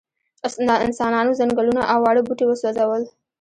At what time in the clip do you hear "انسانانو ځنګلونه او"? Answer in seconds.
0.85-1.99